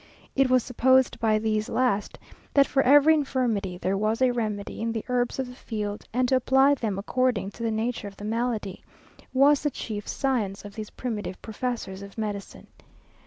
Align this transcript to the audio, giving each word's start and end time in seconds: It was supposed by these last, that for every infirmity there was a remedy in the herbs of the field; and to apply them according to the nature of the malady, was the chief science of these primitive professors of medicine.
It 0.35 0.49
was 0.49 0.63
supposed 0.63 1.19
by 1.19 1.37
these 1.37 1.69
last, 1.69 2.17
that 2.55 2.65
for 2.65 2.81
every 2.81 3.13
infirmity 3.13 3.77
there 3.77 3.95
was 3.95 4.19
a 4.19 4.31
remedy 4.31 4.81
in 4.81 4.91
the 4.91 5.05
herbs 5.07 5.37
of 5.37 5.45
the 5.45 5.53
field; 5.53 6.05
and 6.11 6.27
to 6.29 6.35
apply 6.37 6.73
them 6.73 6.97
according 6.97 7.51
to 7.51 7.61
the 7.61 7.69
nature 7.69 8.07
of 8.07 8.17
the 8.17 8.25
malady, 8.25 8.83
was 9.31 9.61
the 9.61 9.69
chief 9.69 10.07
science 10.07 10.65
of 10.65 10.73
these 10.73 10.89
primitive 10.89 11.39
professors 11.43 12.01
of 12.01 12.17
medicine. 12.17 12.65